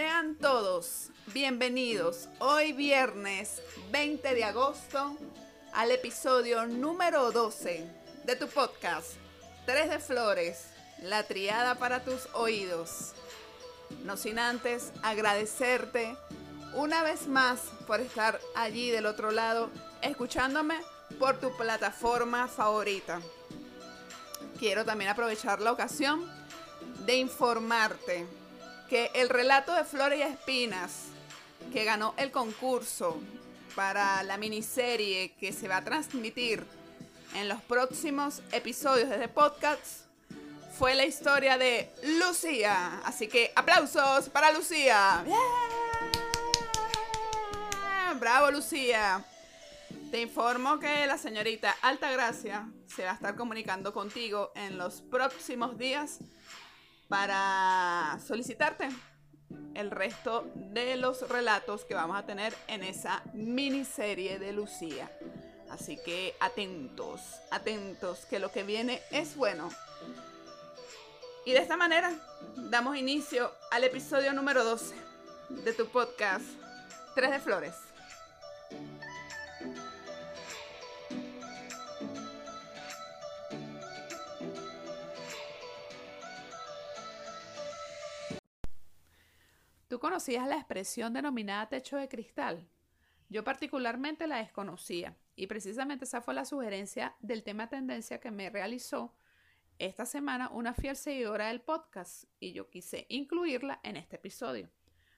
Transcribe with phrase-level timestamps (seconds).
[0.00, 3.60] Sean todos bienvenidos hoy viernes
[3.92, 5.14] 20 de agosto
[5.74, 7.86] al episodio número 12
[8.24, 9.16] de tu podcast
[9.66, 10.68] Tres de Flores,
[11.02, 13.12] la triada para tus oídos.
[14.02, 16.16] No sin antes agradecerte
[16.72, 19.68] una vez más por estar allí del otro lado
[20.00, 20.80] escuchándome
[21.18, 23.20] por tu plataforma favorita.
[24.58, 26.24] Quiero también aprovechar la ocasión
[27.04, 28.39] de informarte
[28.90, 31.04] que el relato de Flores y Espinas,
[31.72, 33.20] que ganó el concurso
[33.76, 36.66] para la miniserie que se va a transmitir
[37.36, 40.06] en los próximos episodios de este podcast,
[40.76, 43.00] fue la historia de Lucía.
[43.04, 45.24] Así que aplausos para Lucía.
[48.18, 49.24] Bravo Lucía.
[50.10, 55.78] Te informo que la señorita Altagracia se va a estar comunicando contigo en los próximos
[55.78, 56.18] días
[57.10, 58.88] para solicitarte
[59.74, 65.10] el resto de los relatos que vamos a tener en esa miniserie de Lucía.
[65.70, 69.68] Así que atentos, atentos, que lo que viene es bueno.
[71.44, 72.12] Y de esta manera
[72.70, 74.94] damos inicio al episodio número 12
[75.48, 76.44] de tu podcast
[77.16, 77.89] Tres de Flores.
[90.00, 92.66] ¿Tú conocías la expresión denominada techo de cristal?
[93.28, 98.48] Yo particularmente la desconocía y precisamente esa fue la sugerencia del tema tendencia que me
[98.48, 99.14] realizó
[99.78, 104.70] esta semana una fiel seguidora del podcast y yo quise incluirla en este episodio.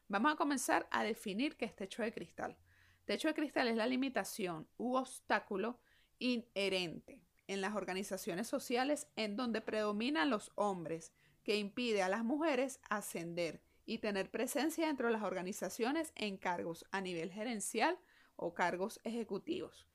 [0.09, 2.57] Vamos a comenzar a definir qué es techo de cristal.
[3.05, 5.79] Techo de cristal es la limitación u obstáculo
[6.19, 11.13] inherente en las organizaciones sociales en donde predominan los hombres
[11.45, 16.87] que impide a las mujeres ascender y tener presencia dentro de las organizaciones en cargos
[16.91, 17.99] a nivel gerencial
[18.37, 19.87] o cargos ejecutivos.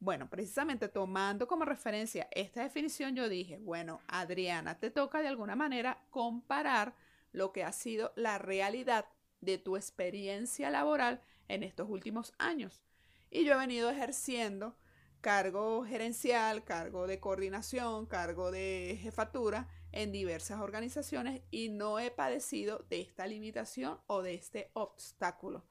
[0.00, 5.56] Bueno, precisamente tomando como referencia esta definición, yo dije, bueno, Adriana, te toca de alguna
[5.56, 6.94] manera comparar
[7.32, 9.06] lo que ha sido la realidad
[9.40, 12.82] de tu experiencia laboral en estos últimos años.
[13.30, 14.76] Y yo he venido ejerciendo
[15.20, 22.84] cargo gerencial, cargo de coordinación, cargo de jefatura en diversas organizaciones y no he padecido
[22.90, 25.64] de esta limitación o de este obstáculo.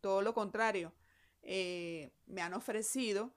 [0.00, 0.92] Todo lo contrario,
[1.42, 3.34] eh, me han ofrecido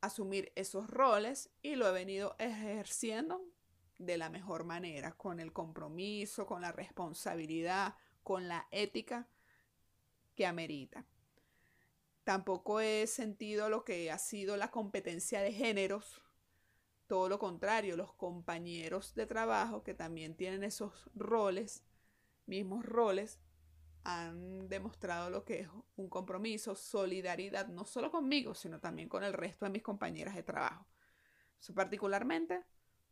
[0.00, 3.44] asumir esos roles y lo he venido ejerciendo
[3.98, 9.28] de la mejor manera, con el compromiso, con la responsabilidad, con la ética
[10.34, 11.04] que amerita.
[12.24, 16.22] Tampoco he sentido lo que ha sido la competencia de géneros
[17.10, 21.82] todo lo contrario, los compañeros de trabajo que también tienen esos roles,
[22.46, 23.40] mismos roles,
[24.04, 29.32] han demostrado lo que es un compromiso, solidaridad, no solo conmigo, sino también con el
[29.32, 30.86] resto de mis compañeras de trabajo.
[31.74, 32.62] particularmente,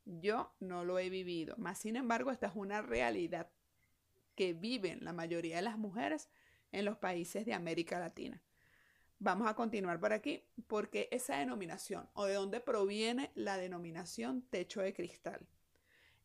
[0.04, 3.50] yo no lo he vivido, más sin embargo, esta es una realidad
[4.36, 6.30] que viven la mayoría de las mujeres
[6.70, 8.41] en los países de América Latina.
[9.20, 14.80] Vamos a continuar por aquí porque esa denominación o de dónde proviene la denominación techo
[14.80, 15.44] de cristal.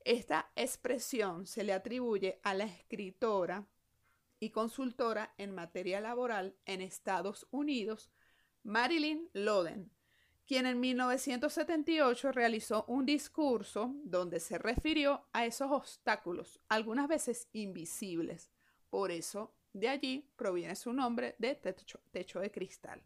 [0.05, 3.65] Esta expresión se le atribuye a la escritora
[4.39, 8.11] y consultora en materia laboral en Estados Unidos,
[8.61, 9.89] Marilyn Loden,
[10.45, 18.51] quien en 1978 realizó un discurso donde se refirió a esos obstáculos, algunas veces invisibles.
[18.89, 21.99] Por eso de allí proviene su nombre de techo,
[22.39, 23.01] de cristal,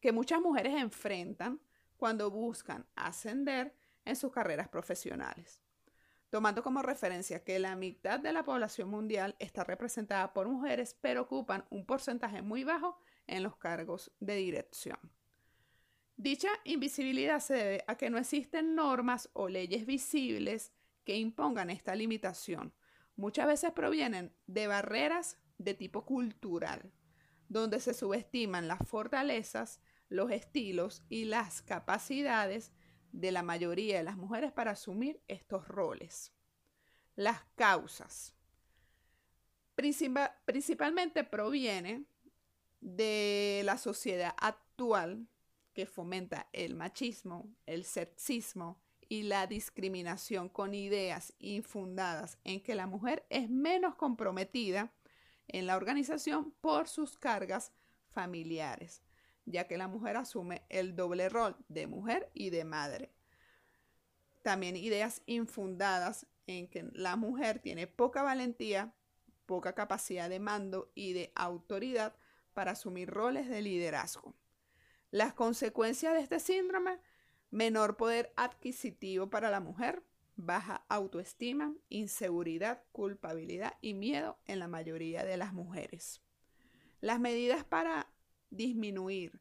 [0.00, 1.60] que muchas mujeres enfrentan
[1.96, 3.74] cuando buscan ascender
[4.04, 5.60] en sus carreras profesionales.
[6.30, 11.22] Tomando como referencia que la mitad de la población mundial está representada por mujeres, pero
[11.22, 14.98] ocupan un porcentaje muy bajo en los cargos de dirección.
[16.16, 20.72] Dicha invisibilidad se debe a que no existen normas o leyes visibles
[21.04, 22.74] que impongan esta limitación.
[23.16, 26.92] Muchas veces provienen de barreras de tipo cultural,
[27.48, 32.72] donde se subestiman las fortalezas, los estilos y las capacidades
[33.12, 36.32] de la mayoría de las mujeres para asumir estos roles.
[37.16, 38.34] Las causas.
[39.76, 42.04] principalmente proviene
[42.80, 45.26] de la sociedad actual
[45.72, 52.86] que fomenta el machismo, el sexismo y la discriminación con ideas infundadas en que la
[52.86, 54.92] mujer es menos comprometida
[55.48, 57.72] en la organización por sus cargas
[58.10, 59.02] familiares,
[59.44, 63.12] ya que la mujer asume el doble rol de mujer y de madre.
[64.42, 68.94] También ideas infundadas en que la mujer tiene poca valentía
[69.46, 72.16] poca capacidad de mando y de autoridad
[72.52, 74.34] para asumir roles de liderazgo.
[75.10, 76.98] Las consecuencias de este síndrome,
[77.50, 80.02] menor poder adquisitivo para la mujer,
[80.36, 86.20] baja autoestima, inseguridad, culpabilidad y miedo en la mayoría de las mujeres.
[87.00, 88.10] Las medidas para
[88.50, 89.40] disminuir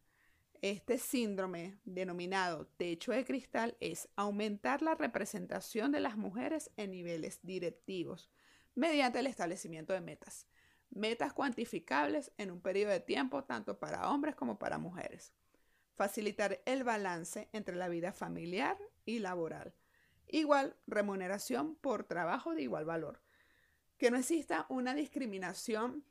[0.62, 7.40] este síndrome denominado techo de cristal es aumentar la representación de las mujeres en niveles
[7.44, 8.30] directivos
[8.76, 10.48] mediante el establecimiento de metas.
[10.90, 15.34] Metas cuantificables en un periodo de tiempo tanto para hombres como para mujeres.
[15.96, 19.74] Facilitar el balance entre la vida familiar y laboral
[20.28, 23.22] Igual remuneración por trabajo de igual valor.
[23.98, 26.04] Que no exista una discriminación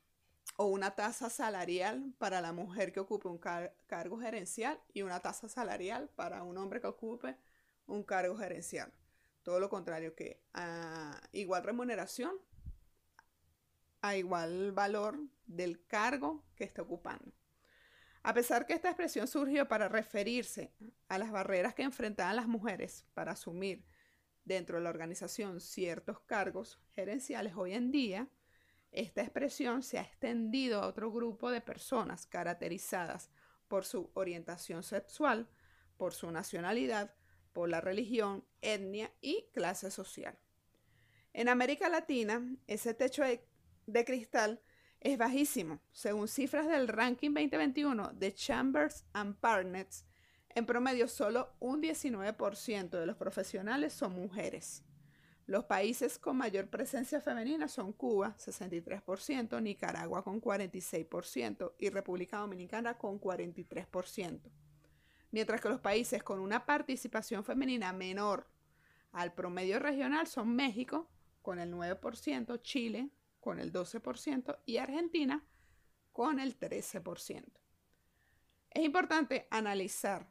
[0.57, 5.49] o una tasa salarial para la mujer que ocupe un cargo gerencial y una tasa
[5.49, 7.37] salarial para un hombre que ocupe
[7.87, 8.93] un cargo gerencial.
[9.43, 12.33] Todo lo contrario, que a igual remuneración,
[14.01, 17.33] a igual valor del cargo que está ocupando.
[18.25, 20.73] A pesar que esta expresión surgió para referirse
[21.09, 23.85] a las barreras que enfrentaban las mujeres para asumir
[24.45, 28.29] dentro de la organización ciertos cargos gerenciales hoy en día,
[28.91, 33.31] esta expresión se ha extendido a otro grupo de personas caracterizadas
[33.69, 35.49] por su orientación sexual,
[35.97, 37.15] por su nacionalidad,
[37.53, 40.39] por la religión, etnia y clase social.
[41.33, 44.61] En América Latina, ese techo de, cristal
[45.01, 45.81] es bajísimo.
[45.93, 50.05] Según cifras del ranking 2021 de Chambers and Partners,
[50.55, 54.83] en promedio, solo un 19% de los profesionales son mujeres.
[55.47, 62.97] Los países con mayor presencia femenina son Cuba, 63%, Nicaragua con 46% y República Dominicana
[62.97, 64.41] con 43%.
[65.33, 68.47] Mientras que los países con una participación femenina menor
[69.13, 71.11] al promedio regional son México
[71.43, 73.11] con el 9%, Chile
[73.41, 75.45] con el 12% y Argentina
[76.13, 77.45] con el 13%.
[78.71, 80.27] Es importante analizar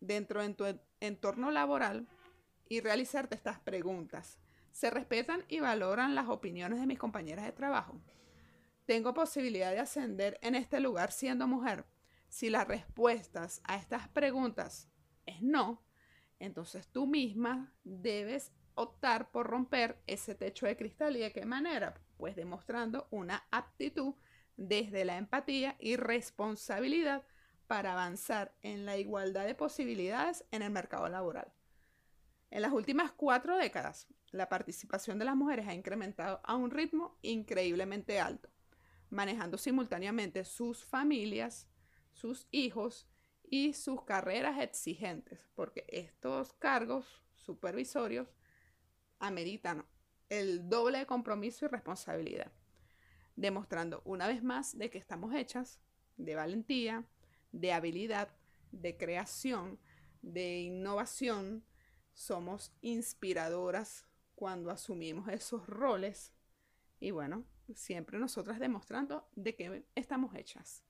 [0.00, 0.64] dentro de tu
[1.00, 2.08] entorno laboral
[2.68, 4.38] y realizarte estas preguntas.
[4.72, 8.00] ¿Se respetan y valoran las opiniones de mis compañeras de trabajo?
[8.86, 11.84] ¿Tengo posibilidad de ascender en este lugar siendo mujer?
[12.28, 14.88] Si las respuestas a estas preguntas
[15.26, 15.84] es no,
[16.38, 21.94] entonces tú misma debes optar por romper ese techo de cristal y de qué manera?
[22.16, 24.14] Pues demostrando una aptitud
[24.56, 27.24] desde la empatía y responsabilidad
[27.70, 31.52] para avanzar en la igualdad de posibilidades en el mercado laboral.
[32.50, 37.16] En las últimas cuatro décadas, la participación de las mujeres ha incrementado a un ritmo
[37.22, 38.48] increíblemente alto,
[39.08, 41.68] manejando simultáneamente sus familias,
[42.12, 43.06] sus hijos
[43.48, 48.26] y sus carreras exigentes, porque estos cargos supervisorios
[49.20, 49.86] ameritan
[50.28, 52.50] el doble de compromiso y responsabilidad,
[53.36, 55.78] demostrando una vez más de que estamos hechas
[56.16, 57.06] de valentía,
[57.52, 58.28] de habilidad,
[58.72, 59.78] de creación,
[60.22, 61.64] de innovación,
[62.12, 66.32] somos inspiradoras cuando asumimos esos roles
[66.98, 67.44] y bueno,
[67.74, 70.84] siempre nosotras demostrando de que estamos hechas.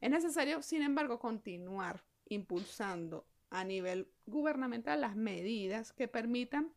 [0.00, 6.72] Es necesario, sin embargo, continuar impulsando a nivel gubernamental las medidas que permitan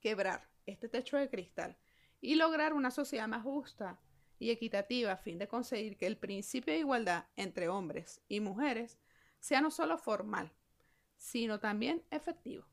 [0.00, 1.76] quebrar este techo de cristal
[2.20, 4.00] y lograr una sociedad más justa,
[4.40, 8.98] y equitativa a fin de conseguir que el principio de igualdad entre hombres y mujeres
[9.38, 10.50] sea no solo formal,
[11.16, 12.64] sino también efectivo.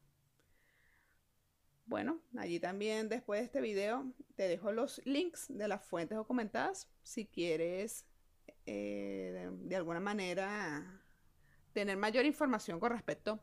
[1.85, 6.89] Bueno, allí también después de este video te dejo los links de las fuentes documentadas
[7.03, 8.05] si quieres
[8.65, 11.01] eh, de, de alguna manera
[11.73, 13.41] tener mayor información con respecto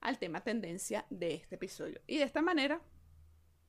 [0.00, 2.00] al tema tendencia de este episodio.
[2.06, 2.80] Y de esta manera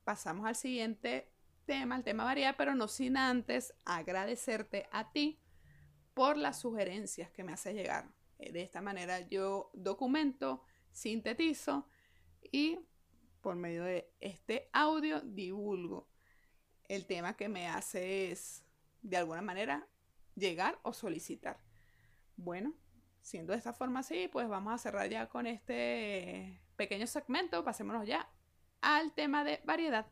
[0.03, 1.31] pasamos al siguiente
[1.65, 5.39] tema, el tema varía, pero no sin antes agradecerte a ti
[6.13, 8.09] por las sugerencias que me haces llegar.
[8.39, 11.87] Eh, de esta manera yo documento, sintetizo
[12.51, 12.79] y
[13.41, 16.07] por medio de este audio divulgo
[16.87, 18.63] el tema que me haces
[19.01, 19.87] de alguna manera
[20.35, 21.57] llegar o solicitar.
[22.35, 22.73] Bueno,
[23.21, 27.63] siendo de esta forma así, pues vamos a cerrar ya con este pequeño segmento.
[27.63, 28.29] Pasémonos ya
[28.81, 30.07] al tema de variedad.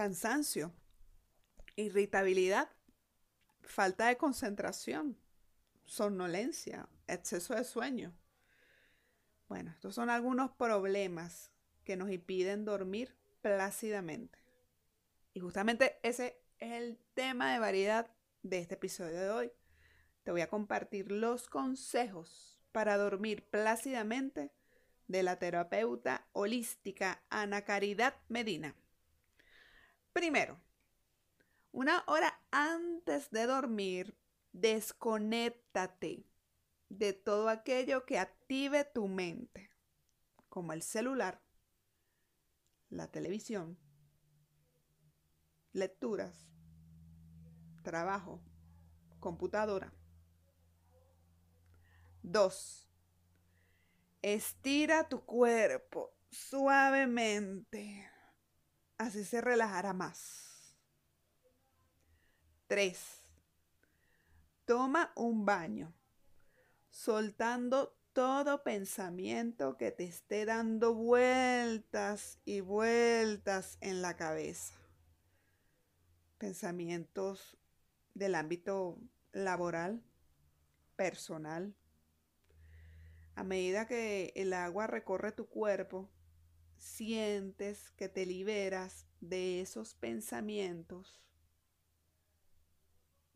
[0.00, 0.72] Cansancio,
[1.76, 2.70] irritabilidad,
[3.60, 5.18] falta de concentración,
[5.84, 8.16] somnolencia, exceso de sueño.
[9.46, 11.50] Bueno, estos son algunos problemas
[11.84, 14.38] que nos impiden dormir plácidamente.
[15.34, 18.10] Y justamente ese es el tema de variedad
[18.42, 19.52] de este episodio de hoy.
[20.22, 24.50] Te voy a compartir los consejos para dormir plácidamente
[25.08, 28.74] de la terapeuta holística Ana Caridad Medina.
[30.12, 30.60] Primero,
[31.72, 34.16] una hora antes de dormir,
[34.52, 36.26] desconéctate
[36.88, 39.70] de todo aquello que active tu mente,
[40.48, 41.40] como el celular,
[42.88, 43.78] la televisión,
[45.72, 46.48] lecturas,
[47.82, 48.42] trabajo,
[49.20, 49.92] computadora.
[52.22, 52.88] 2.
[54.22, 58.09] Estira tu cuerpo suavemente.
[59.00, 60.76] Así se relajará más.
[62.66, 62.98] 3.
[64.66, 65.94] Toma un baño,
[66.90, 74.74] soltando todo pensamiento que te esté dando vueltas y vueltas en la cabeza.
[76.36, 77.56] Pensamientos
[78.12, 78.98] del ámbito
[79.32, 80.04] laboral,
[80.96, 81.74] personal,
[83.34, 86.10] a medida que el agua recorre tu cuerpo,
[86.80, 91.20] sientes que te liberas de esos pensamientos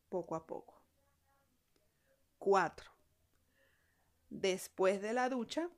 [0.08, 0.82] poco a poco.
[2.38, 2.90] 4.
[4.30, 5.68] Después de la ducha,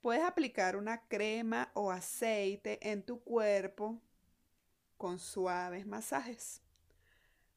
[0.00, 4.00] puedes aplicar una crema o aceite en tu cuerpo
[4.96, 6.62] con suaves masajes,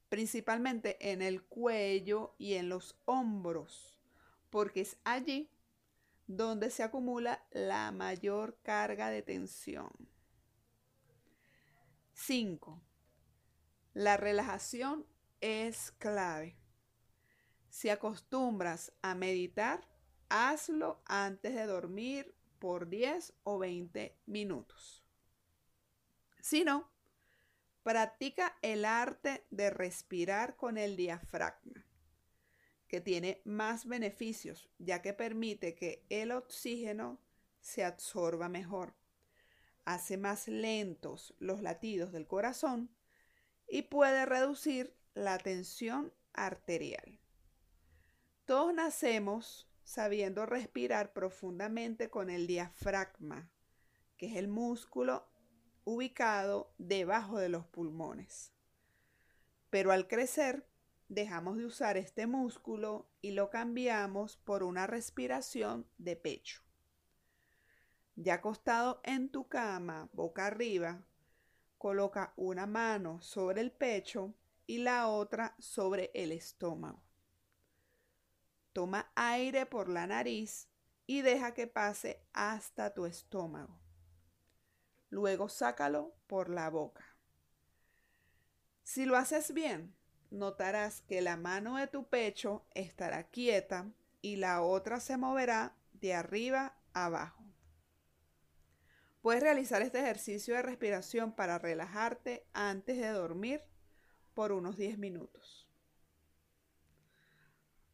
[0.10, 4.00] principalmente en el cuello y en los hombros,
[4.50, 5.50] porque es allí
[6.28, 9.92] donde se acumula la mayor carga de tensión.
[12.14, 12.82] 5.
[13.94, 15.06] La relajación
[15.42, 16.58] es clave.
[17.70, 19.88] Si acostumbras a meditar,
[20.30, 25.04] hazlo antes de dormir por 10 o 20 minutos.
[26.42, 26.90] Si no,
[27.84, 31.86] practica el arte de respirar con el diafragma
[33.02, 37.20] tiene más beneficios, ya que permite que el oxígeno
[37.60, 38.96] se absorba mejor,
[39.86, 42.96] hace más lentos los latidos del corazón
[43.68, 47.20] y puede reducir la tensión arterial.
[48.46, 53.50] Todos nacemos sabiendo respirar profundamente con el diafragma,
[54.18, 55.28] que es el músculo
[55.84, 58.52] ubicado debajo de los pulmones.
[59.70, 60.68] Pero al crecer,
[61.16, 66.62] dejamos de usar este músculo y lo cambiamos por una respiración de pecho.
[68.18, 71.08] Ya acostado en tu cama, boca arriba,
[71.78, 74.36] coloca una mano sobre el pecho
[74.68, 77.02] y la otra sobre el estómago.
[78.74, 80.68] Toma aire por la nariz
[81.08, 83.80] y deja que pase hasta tu estómago.
[85.10, 87.06] Luego sácalo por la boca.
[88.84, 89.95] Si lo haces bien,
[90.36, 96.14] notarás que la mano de tu pecho estará quieta y la otra se moverá de
[96.14, 97.44] arriba abajo.
[99.22, 103.62] Puedes realizar este ejercicio de respiración para relajarte antes de dormir
[104.34, 105.68] por unos 10 minutos.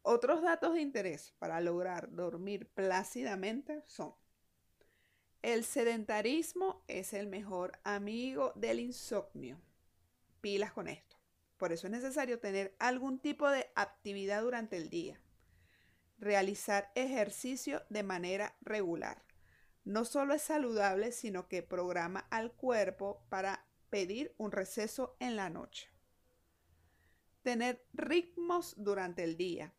[0.02, 4.14] Otros datos de interés para lograr dormir plácidamente son
[5.42, 9.60] el sedentarismo es el mejor amigo del insomnio.
[10.40, 11.11] Pilas con esto.
[11.62, 15.20] Por eso es necesario tener algún tipo de actividad durante el día.
[16.18, 19.24] Realizar ejercicio de manera regular.
[19.84, 25.50] No solo es saludable, sino que programa al cuerpo para pedir un receso en la
[25.50, 25.88] noche.
[27.42, 29.72] Tener ritmos durante el día.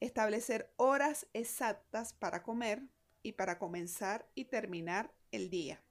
[0.00, 2.82] Establecer horas exactas para comer
[3.22, 5.82] y para comenzar y terminar el día.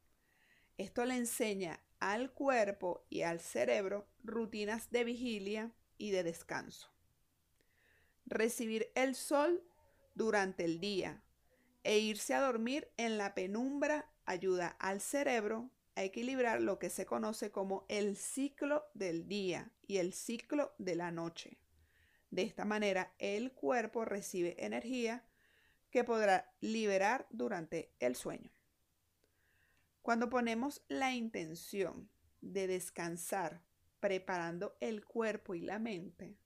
[0.78, 6.92] Esto le enseña al cuerpo y al cerebro rutinas de vigilia y de descanso.
[8.26, 9.64] Recibir el sol
[10.16, 11.24] durante el día
[11.84, 17.06] e irse a dormir en la penumbra ayuda al cerebro a equilibrar lo que se
[17.06, 21.58] conoce como el ciclo del día y el ciclo de la noche.
[22.30, 25.26] De esta manera el cuerpo recibe energía
[25.90, 28.57] que podrá liberar durante el sueño.
[30.08, 32.10] Cuando ponemos la intención
[32.40, 33.62] de descansar
[34.00, 36.40] preparando el cuerpo y la mente,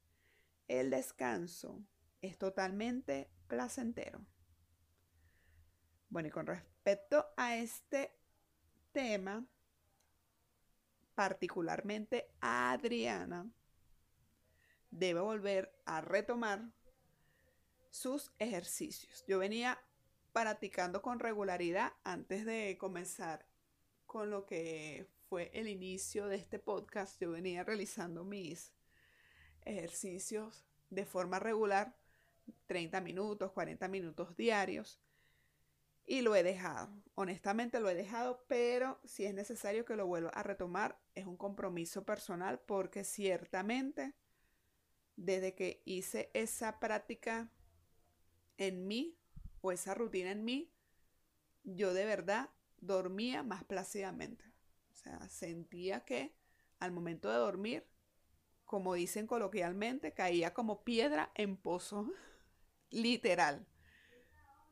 [0.68, 1.86] el descanso
[2.24, 4.26] es totalmente placentero.
[6.10, 8.18] Bueno, y con respecto a este
[8.94, 9.46] tema,
[11.14, 13.48] particularmente Adriana,
[14.90, 16.74] debe volver a retomar
[17.92, 19.24] sus ejercicios.
[19.28, 19.80] Yo venía
[20.34, 23.51] practicando con regularidad antes de comenzar
[24.12, 27.18] con lo que fue el inicio de este podcast.
[27.22, 28.74] Yo venía realizando mis
[29.62, 31.96] ejercicios de forma regular,
[32.66, 35.00] 30 minutos, 40 minutos diarios.
[36.06, 36.90] Y lo he dejado.
[37.16, 41.38] Honestamente lo he dejado, pero si es necesario que lo vuelva a retomar, es un
[41.38, 44.14] compromiso personal porque ciertamente
[45.16, 47.50] desde que hice esa práctica
[48.58, 49.18] en mí
[49.62, 50.70] o esa rutina en mí,
[51.64, 52.50] yo de verdad
[52.82, 54.44] dormía más plácidamente.
[54.92, 56.36] O sea, sentía que
[56.80, 57.88] al momento de dormir,
[58.66, 62.12] como dicen coloquialmente, caía como piedra en pozo,
[62.90, 63.68] literal.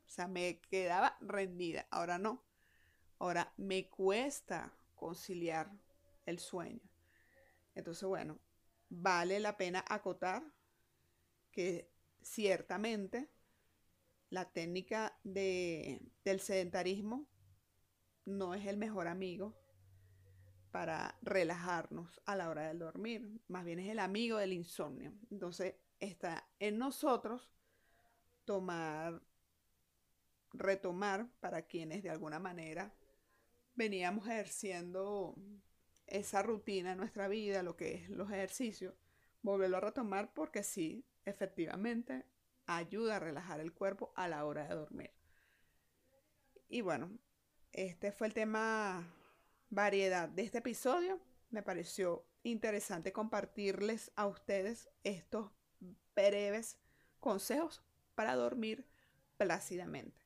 [0.06, 1.88] O sea, me quedaba rendida.
[1.92, 2.44] Ahora no.
[3.20, 5.72] Ahora me cuesta conciliar
[6.26, 6.82] el sueño.
[7.76, 8.40] Entonces, bueno,
[8.90, 10.44] vale la pena acotar
[11.52, 13.30] que ciertamente
[14.30, 17.28] la técnica de, del sedentarismo
[18.30, 19.56] no es el mejor amigo
[20.72, 25.14] para relajarnos a la hora del dormir, más bien es el amigo del insomnio.
[25.32, 27.52] Entonces está en nosotros
[28.46, 29.22] tomar,
[30.54, 32.94] retomar para quienes de alguna manera
[33.76, 35.36] veníamos ejerciendo
[36.06, 38.94] esa rutina en nuestra vida, lo que es los ejercicios,
[39.42, 42.26] volverlo a retomar porque sí, efectivamente,
[42.66, 45.12] ayuda a relajar el cuerpo a la hora de dormir.
[46.68, 47.18] Y bueno,
[47.74, 49.08] este fue el tema
[49.70, 51.20] variedad de este episodio.
[51.50, 55.52] Me pareció interesante compartirles a ustedes estos
[56.16, 56.78] breves
[57.20, 57.84] consejos
[58.16, 58.86] para dormir
[59.38, 60.26] plácidamente.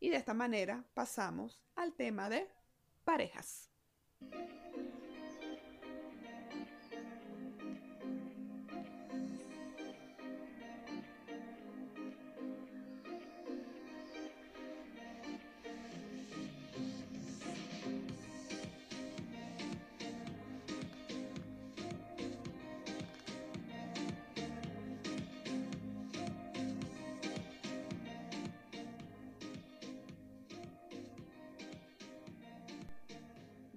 [0.00, 2.48] Y de esta manera pasamos al tema de
[3.04, 3.70] parejas.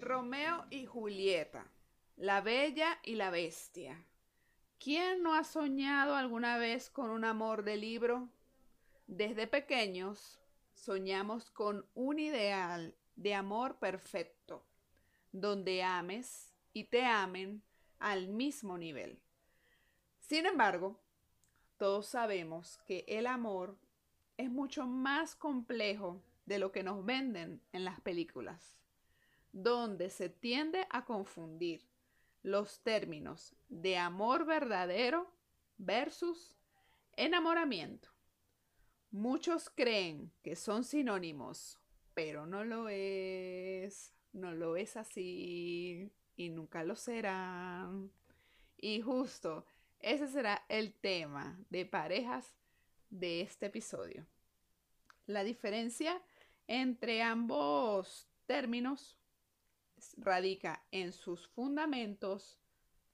[0.07, 1.69] Romeo y Julieta,
[2.15, 4.05] la bella y la bestia.
[4.79, 8.29] ¿Quién no ha soñado alguna vez con un amor de libro?
[9.07, 10.39] Desde pequeños
[10.75, 14.63] soñamos con un ideal de amor perfecto,
[15.33, 17.61] donde ames y te amen
[17.99, 19.19] al mismo nivel.
[20.21, 21.01] Sin embargo,
[21.75, 23.77] todos sabemos que el amor
[24.37, 28.77] es mucho más complejo de lo que nos venden en las películas
[29.63, 31.83] donde se tiende a confundir
[32.43, 35.33] los términos de amor verdadero
[35.79, 36.55] versus
[37.15, 38.09] enamoramiento.
[39.09, 41.79] Muchos creen que son sinónimos,
[42.13, 48.11] pero no lo es, no lo es así y nunca lo serán.
[48.77, 49.65] Y justo
[49.99, 52.55] ese será el tema de parejas
[53.09, 54.27] de este episodio.
[55.25, 56.21] La diferencia
[56.67, 59.17] entre ambos términos
[60.17, 62.59] radica en sus fundamentos,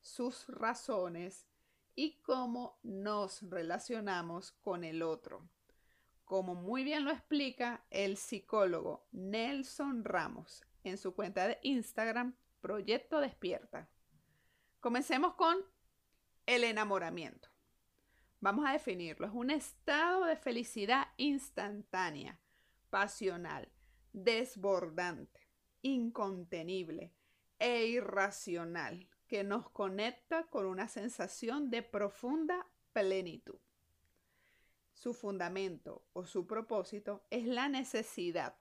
[0.01, 1.47] sus razones
[1.95, 5.47] y cómo nos relacionamos con el otro.
[6.25, 13.19] Como muy bien lo explica el psicólogo Nelson Ramos en su cuenta de Instagram, Proyecto
[13.19, 13.89] Despierta.
[14.79, 15.57] Comencemos con
[16.45, 17.49] el enamoramiento.
[18.39, 19.27] Vamos a definirlo.
[19.27, 22.39] Es un estado de felicidad instantánea,
[22.89, 23.71] pasional,
[24.11, 25.42] desbordante
[25.83, 27.13] incontenible
[27.59, 33.59] e irracional que nos conecta con una sensación de profunda plenitud.
[34.93, 38.55] Su fundamento o su propósito es la necesidad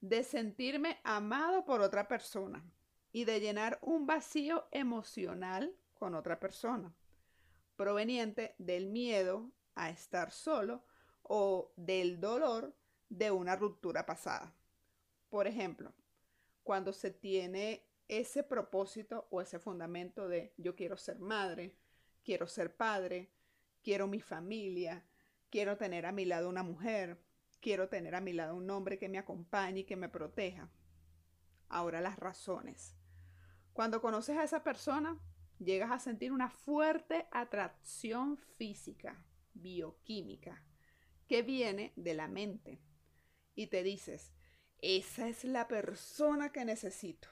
[0.00, 2.64] de sentirme amado por otra persona
[3.12, 6.94] y de llenar un vacío emocional con otra persona,
[7.76, 10.84] proveniente del miedo a estar solo
[11.22, 12.74] o del dolor
[13.08, 14.54] de una ruptura pasada.
[15.28, 15.92] Por ejemplo,
[16.70, 21.74] cuando se tiene ese propósito o ese fundamento de yo quiero ser madre,
[22.22, 23.32] quiero ser padre,
[23.82, 25.04] quiero mi familia,
[25.50, 27.20] quiero tener a mi lado una mujer,
[27.60, 30.70] quiero tener a mi lado un hombre que me acompañe y que me proteja.
[31.68, 32.94] Ahora las razones.
[33.72, 35.18] Cuando conoces a esa persona,
[35.58, 39.20] llegas a sentir una fuerte atracción física,
[39.54, 40.62] bioquímica,
[41.26, 42.80] que viene de la mente.
[43.56, 44.32] Y te dices,
[44.82, 47.28] esa es la persona que necesito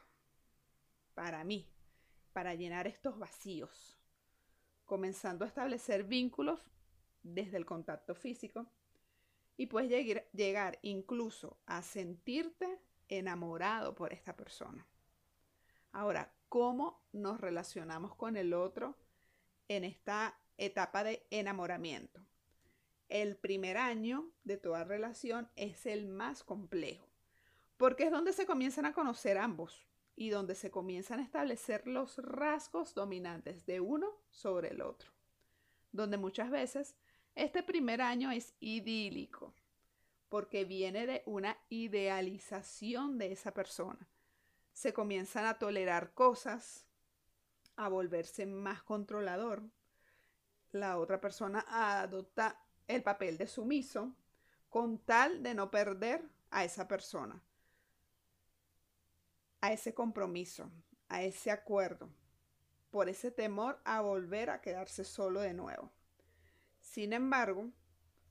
[1.14, 1.68] para mí,
[2.32, 3.98] para llenar estos vacíos,
[4.84, 6.60] comenzando a establecer vínculos
[7.22, 8.66] desde el contacto físico,
[9.56, 14.86] y puedes llegar incluso a sentirte enamorado por esta persona.
[15.90, 18.96] Ahora, ¿cómo nos relacionamos con el otro
[19.66, 22.24] en esta etapa de enamoramiento?
[23.08, 27.07] El primer año de toda relación es el más complejo,
[27.78, 29.86] porque es donde se comienzan a conocer ambos
[30.16, 35.10] y donde se comienzan a establecer los rasgos dominantes de uno sobre el otro,
[35.92, 36.96] donde muchas veces
[37.36, 39.54] este primer año es idílico,
[40.28, 44.08] porque viene de una idealización de esa persona.
[44.72, 46.84] Se comienzan a tolerar cosas,
[47.76, 49.62] a volverse más controlador.
[50.72, 54.12] La otra persona adopta el papel de sumiso
[54.68, 57.40] con tal de no perder a esa persona,
[59.60, 60.70] a ese compromiso,
[61.08, 62.10] a ese acuerdo,
[62.90, 65.92] por ese temor a volver a quedarse solo de nuevo.
[66.80, 67.70] Sin embargo,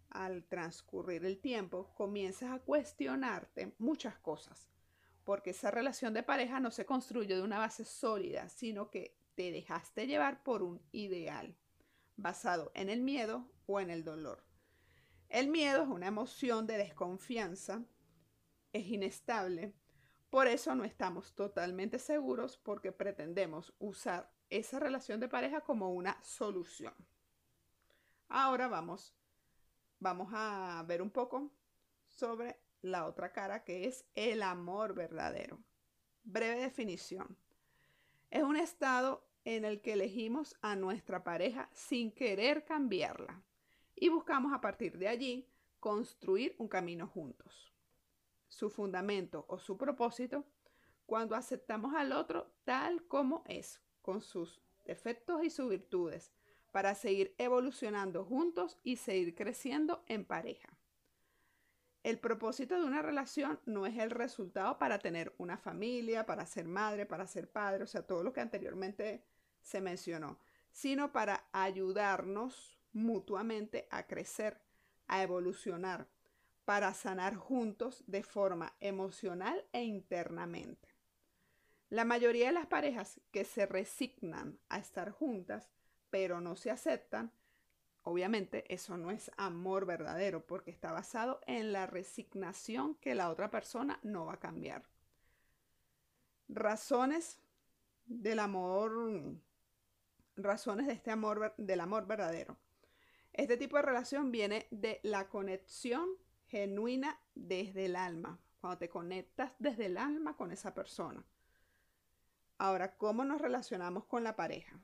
[0.09, 4.67] al transcurrir el tiempo, comienzas a cuestionarte muchas cosas,
[5.23, 9.51] porque esa relación de pareja no se construye de una base sólida, sino que te
[9.51, 11.55] dejaste llevar por un ideal,
[12.15, 14.43] basado en el miedo o en el dolor.
[15.29, 17.83] El miedo es una emoción de desconfianza,
[18.71, 19.73] es inestable,
[20.29, 26.21] por eso no estamos totalmente seguros porque pretendemos usar esa relación de pareja como una
[26.23, 26.93] solución.
[28.29, 29.13] Ahora vamos,
[29.99, 31.51] vamos a ver un poco
[32.07, 35.59] sobre la otra cara que es el amor verdadero.
[36.23, 37.37] Breve definición.
[38.29, 43.41] Es un estado en el que elegimos a nuestra pareja sin querer cambiarla
[43.95, 47.76] y buscamos a partir de allí construir un camino juntos.
[48.47, 50.45] Su fundamento o su propósito
[51.05, 56.31] cuando aceptamos al otro tal como es, con sus defectos y sus virtudes,
[56.71, 60.77] para seguir evolucionando juntos y seguir creciendo en pareja.
[62.03, 66.65] El propósito de una relación no es el resultado para tener una familia, para ser
[66.65, 69.23] madre, para ser padre, o sea, todo lo que anteriormente
[69.62, 70.39] se mencionó,
[70.71, 74.62] sino para ayudarnos mutuamente a crecer,
[75.07, 76.07] a evolucionar,
[76.67, 80.89] para sanar juntos de forma emocional e internamente.
[81.88, 85.71] La mayoría de las parejas que se resignan a estar juntas,
[86.10, 87.32] pero no se aceptan,
[88.03, 93.49] obviamente eso no es amor verdadero porque está basado en la resignación que la otra
[93.49, 94.84] persona no va a cambiar.
[96.49, 97.39] Razones
[98.03, 99.38] del amor,
[100.36, 102.58] razones de este amor, del amor verdadero.
[103.32, 106.10] Este tipo de relación viene de la conexión
[106.49, 111.23] genuina desde el alma, cuando te conectas desde el alma con esa persona.
[112.57, 114.79] Ahora, ¿cómo nos relacionamos con la pareja?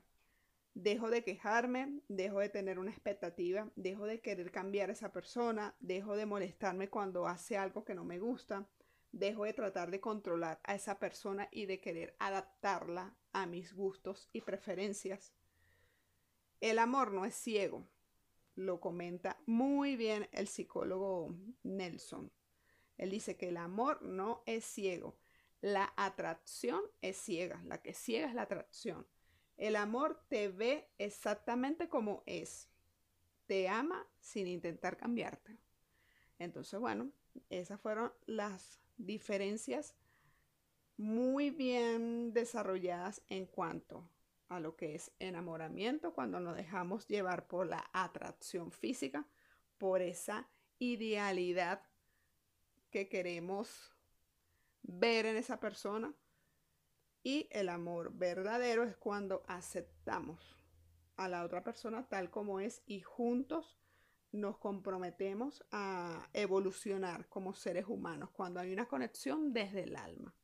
[0.74, 5.74] Dejo de quejarme, dejo de tener una expectativa, dejo de querer cambiar a esa persona,
[5.80, 8.66] dejo de molestarme cuando hace algo que no me gusta,
[9.12, 14.28] dejo de tratar de controlar a esa persona y de querer adaptarla a mis gustos
[14.32, 15.32] y preferencias.
[16.60, 17.86] El amor no es ciego,
[18.56, 22.30] lo comenta muy bien el psicólogo Nelson.
[22.96, 25.18] Él dice que el amor no es ciego,
[25.60, 29.06] la atracción es ciega, la que ciega es la atracción.
[29.56, 32.68] El amor te ve exactamente como es,
[33.46, 35.58] te ama sin intentar cambiarte.
[36.38, 37.10] Entonces, bueno,
[37.50, 39.94] esas fueron las diferencias
[40.96, 44.08] muy bien desarrolladas en cuanto
[44.48, 49.26] a lo que es enamoramiento, cuando nos dejamos llevar por la atracción física,
[49.78, 51.82] por esa idealidad
[52.90, 53.94] que queremos
[54.82, 56.14] ver en esa persona.
[57.22, 60.56] Y el amor verdadero es cuando aceptamos
[61.16, 63.78] a la otra persona tal como es y juntos
[64.32, 70.34] nos comprometemos a evolucionar como seres humanos, cuando hay una conexión desde el alma.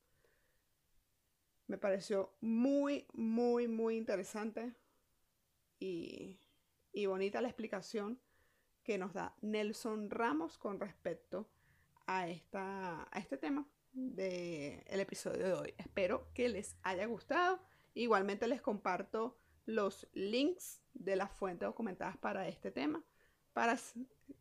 [1.70, 4.74] Me pareció muy, muy, muy interesante
[5.78, 6.36] y,
[7.06, 8.20] bonita la explicación
[8.82, 11.48] que nos da Nelson Ramos con respecto
[12.06, 15.74] a, esta, a este tema del episodio de hoy.
[15.78, 17.60] Espero que les haya gustado.
[17.94, 23.04] Igualmente les comparto los links de las fuentes documentadas para este tema,
[23.52, 23.78] para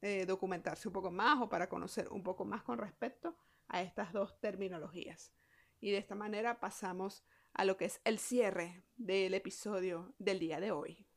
[0.01, 3.37] eh, documentarse un poco más o para conocer un poco más con respecto
[3.67, 5.31] a estas dos terminologías.
[5.79, 10.59] Y de esta manera pasamos a lo que es el cierre del episodio del día
[10.59, 11.07] de hoy.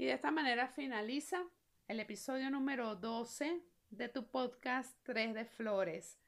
[0.00, 1.46] Y de esta manera finaliza
[1.86, 3.60] el episodio número 12
[3.90, 6.18] de tu podcast 3 de Flores.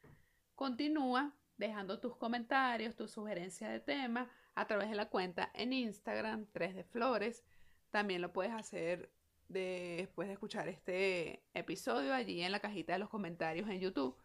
[0.54, 6.48] Continúa dejando tus comentarios, tus sugerencias de tema a través de la cuenta en Instagram
[6.52, 7.44] 3 de Flores.
[7.90, 9.10] También lo puedes hacer
[9.48, 14.18] después de escuchar este episodio allí en la cajita de los comentarios en YouTube.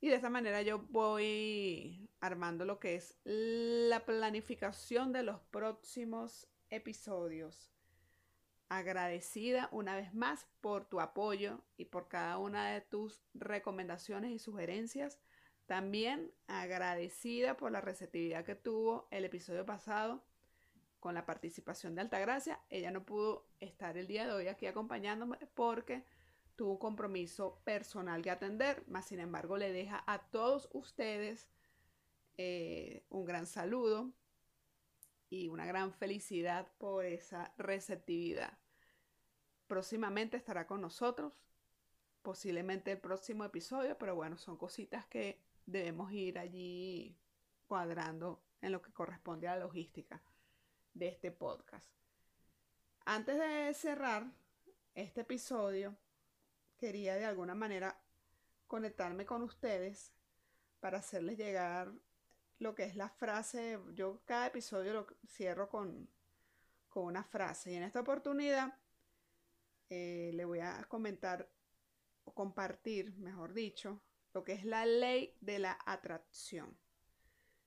[0.00, 6.46] Y de esta manera yo voy armando lo que es la planificación de los próximos
[6.70, 7.72] episodios.
[8.70, 14.38] Agradecida una vez más por tu apoyo y por cada una de tus recomendaciones y
[14.38, 15.18] sugerencias.
[15.66, 20.24] También agradecida por la receptividad que tuvo el episodio pasado
[21.00, 22.60] con la participación de Altagracia.
[22.70, 26.04] Ella no pudo estar el día de hoy aquí acompañándome porque
[26.54, 31.48] tuvo un compromiso personal que atender, más sin embargo le deja a todos ustedes
[32.36, 34.12] eh, un gran saludo
[35.30, 38.58] y una gran felicidad por esa receptividad.
[39.68, 41.32] Próximamente estará con nosotros,
[42.22, 47.16] posiblemente el próximo episodio, pero bueno, son cositas que debemos ir allí
[47.66, 50.20] cuadrando en lo que corresponde a la logística
[50.92, 51.88] de este podcast.
[53.04, 54.26] Antes de cerrar
[54.94, 55.96] este episodio,
[56.76, 57.96] quería de alguna manera
[58.66, 60.12] conectarme con ustedes
[60.80, 61.92] para hacerles llegar
[62.60, 63.78] lo que es la frase.
[63.94, 66.08] Yo cada episodio lo cierro con,
[66.88, 68.78] con una frase y en esta oportunidad
[69.88, 71.50] eh, le voy a comentar
[72.24, 74.00] o compartir, mejor dicho,
[74.32, 76.78] lo que es la ley de la atracción.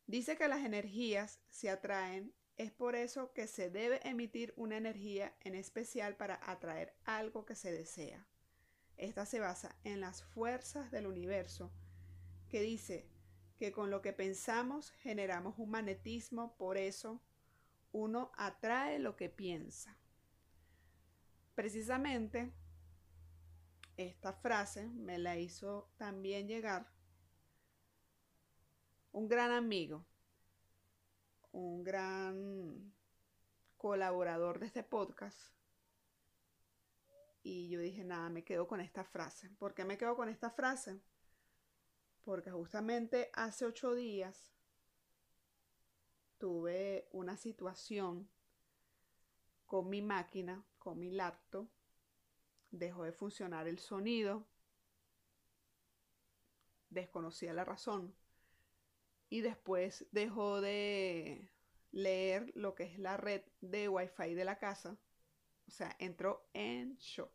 [0.05, 5.35] Dice que las energías se atraen, es por eso que se debe emitir una energía
[5.41, 8.27] en especial para atraer algo que se desea.
[8.95, 11.71] Esta se basa en las fuerzas del universo,
[12.47, 13.09] que dice
[13.63, 17.21] que con lo que pensamos generamos un magnetismo, por eso
[17.93, 19.97] uno atrae lo que piensa.
[21.55, 22.51] Precisamente,
[23.95, 26.91] esta frase me la hizo también llegar
[29.13, 30.05] un gran amigo,
[31.53, 32.93] un gran
[33.77, 35.39] colaborador de este podcast,
[37.43, 39.49] y yo dije, nada, me quedo con esta frase.
[39.51, 40.99] ¿Por qué me quedo con esta frase?
[42.23, 44.53] Porque justamente hace ocho días
[46.37, 48.29] tuve una situación
[49.65, 51.67] con mi máquina, con mi laptop.
[52.71, 54.47] Dejó de funcionar el sonido.
[56.89, 58.15] Desconocía la razón.
[59.29, 61.49] Y después dejó de
[61.91, 64.97] leer lo que es la red de Wi-Fi de la casa
[65.67, 67.31] o sea, entró en shock.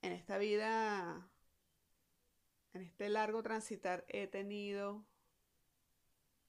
[0.00, 1.30] En esta vida,
[2.74, 5.04] en este largo transitar, he tenido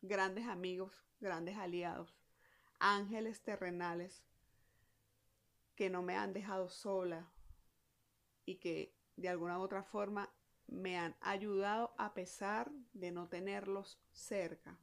[0.02, 2.18] grandes amigos, grandes aliados,
[2.80, 4.24] ángeles terrenales
[5.76, 7.32] que no me han dejado sola
[8.46, 10.34] y que de alguna u otra forma
[10.68, 14.78] me han ayudado a pesar de no tenerlos cerca.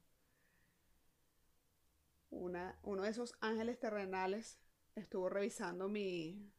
[2.30, 4.58] uno de esos ángeles terrenales
[4.94, 6.52] estuvo revisando mi,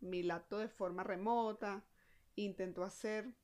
[0.00, 1.84] mi laptop de forma remota,
[2.36, 3.34] intentó hacer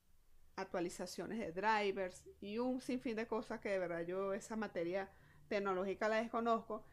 [0.56, 5.10] actualizaciones de drivers y un sinfín de cosas que de verdad yo esa materia
[5.48, 6.84] tecnológica la desconozco.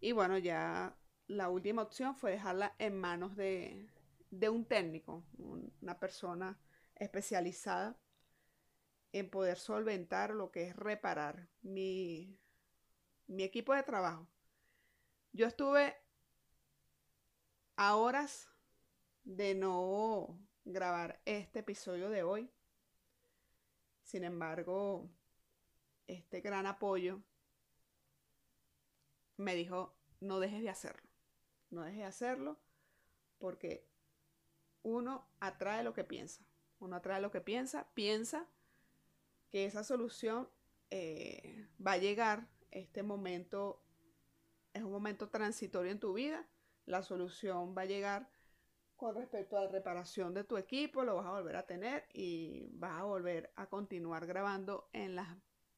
[0.00, 3.88] Y bueno, ya la última opción fue dejarla en manos de,
[4.30, 6.58] de un técnico, una persona
[6.96, 7.96] especializada
[9.12, 12.38] en poder solventar lo que es reparar mi,
[13.26, 14.26] mi equipo de trabajo.
[15.32, 15.94] Yo estuve
[17.76, 18.48] a horas
[19.24, 22.50] de no grabar este episodio de hoy.
[24.02, 25.08] Sin embargo,
[26.06, 27.22] este gran apoyo
[29.36, 31.08] me dijo, no dejes de hacerlo.
[31.70, 32.58] No dejes de hacerlo
[33.38, 33.86] porque
[34.82, 36.44] uno atrae lo que piensa.
[36.78, 38.48] Uno atrae lo que piensa, piensa
[39.50, 40.48] que esa solución
[40.90, 42.48] eh, va a llegar.
[42.70, 43.82] Este momento
[44.74, 46.48] es un momento transitorio en tu vida
[46.86, 48.28] la solución va a llegar
[49.02, 52.68] con respecto a la reparación de tu equipo, lo vas a volver a tener y
[52.74, 55.26] vas a volver a continuar grabando en las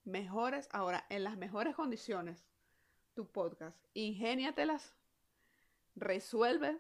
[0.05, 2.45] mejores, ahora en las mejores condiciones
[3.15, 3.83] tu podcast.
[3.95, 4.95] Ingéniatelas,
[5.95, 6.79] resuelve,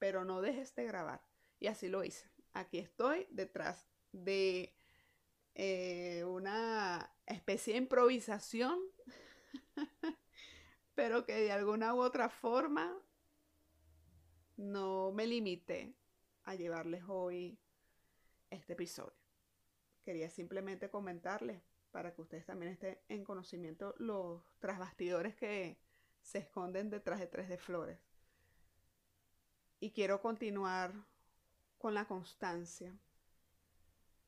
[0.00, 1.22] pero no dejes de grabar.
[1.60, 2.28] Y así lo hice.
[2.54, 4.74] Aquí estoy detrás de
[5.54, 8.80] eh, una especie de improvisación,
[10.96, 13.00] pero que de alguna u otra forma
[14.56, 15.94] no me limité
[16.44, 17.58] a llevarles hoy
[18.50, 19.18] este episodio.
[20.04, 25.78] Quería simplemente comentarles para que ustedes también estén en conocimiento los trasbastidores que
[26.22, 27.98] se esconden detrás de tres de flores.
[29.80, 30.94] y quiero continuar
[31.76, 32.96] con la constancia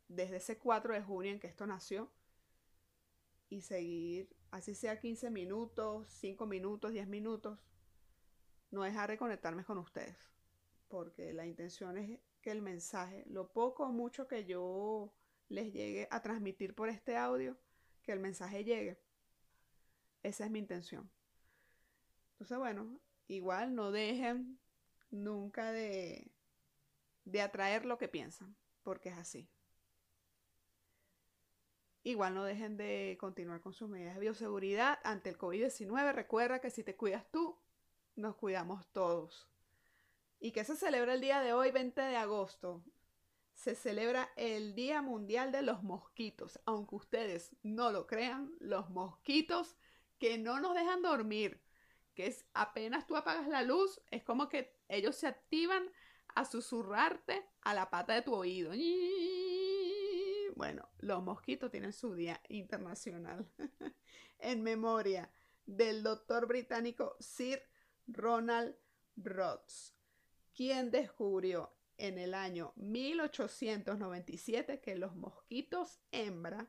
[0.07, 2.11] desde ese 4 de junio en que esto nació
[3.49, 7.59] y seguir, así sea 15 minutos, 5 minutos, 10 minutos,
[8.77, 10.17] no dejar de conectarme con ustedes,
[10.89, 15.13] porque la intención es que el mensaje, lo poco o mucho que yo
[15.49, 17.57] les llegue a transmitir por este audio,
[18.03, 19.01] que el mensaje llegue.
[20.23, 21.11] Esa es mi intención.
[22.33, 24.59] Entonces, bueno, igual no dejen
[25.11, 26.31] nunca de,
[27.25, 29.49] de atraer lo que piensan, porque es así.
[32.03, 36.13] Igual no dejen de continuar con sus medidas de bioseguridad ante el COVID-19.
[36.13, 37.59] Recuerda que si te cuidas tú,
[38.17, 39.49] nos cuidamos todos.
[40.41, 42.83] ¿Y qué se celebra el día de hoy, 20 de agosto?
[43.55, 46.61] Se celebra el Día Mundial de los Mosquitos.
[46.67, 49.77] Aunque ustedes no lo crean, los mosquitos
[50.19, 51.63] que no nos dejan dormir,
[52.15, 55.91] que es apenas tú apagas la luz, es como que ellos se activan
[56.35, 58.73] a susurrarte a la pata de tu oído.
[60.55, 63.51] Bueno, los mosquitos tienen su día internacional
[64.39, 65.31] en memoria
[65.65, 67.63] del doctor británico Sir
[68.07, 68.77] Ronald
[69.17, 69.95] Rhodes,
[70.55, 76.69] quien descubrió en el año 1897 que los mosquitos hembra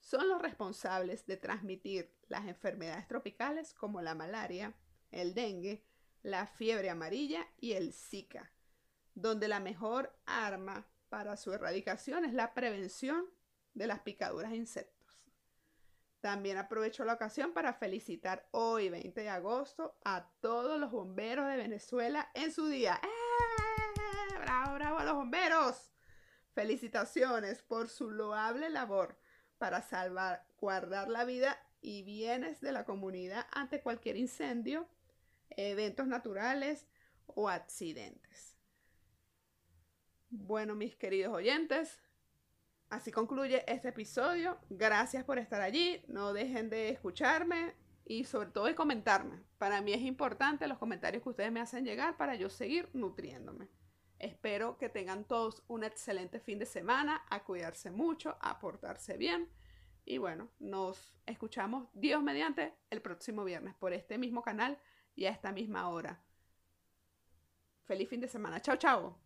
[0.00, 4.74] son los responsables de transmitir las enfermedades tropicales como la malaria,
[5.10, 5.86] el dengue,
[6.22, 8.52] la fiebre amarilla y el Zika,
[9.14, 13.24] donde la mejor arma para su erradicación es la prevención
[13.72, 14.93] de las picaduras de insectos.
[16.24, 21.58] También aprovecho la ocasión para felicitar hoy, 20 de agosto, a todos los bomberos de
[21.58, 22.98] Venezuela en su día.
[23.02, 24.38] ¡Eh!
[24.40, 25.92] ¡Bravo, bravo a los bomberos!
[26.54, 29.18] Felicitaciones por su loable labor
[29.58, 34.88] para salvar, guardar la vida y bienes de la comunidad ante cualquier incendio,
[35.50, 36.86] eventos naturales
[37.26, 38.56] o accidentes.
[40.30, 42.00] Bueno, mis queridos oyentes,
[42.90, 44.58] así concluye este episodio.
[44.70, 46.02] Gracias por estar allí.
[46.08, 49.40] No dejen de escucharme y sobre todo de comentarme.
[49.58, 53.68] Para mí es importante los comentarios que ustedes me hacen llegar para yo seguir nutriéndome.
[54.18, 59.48] Espero que tengan todos un excelente fin de semana, a cuidarse mucho, a portarse bien.
[60.04, 64.78] Y bueno, nos escuchamos Dios mediante el próximo viernes por este mismo canal
[65.14, 66.22] y a esta misma hora.
[67.84, 68.60] Feliz fin de semana.
[68.60, 69.18] Chao, chao.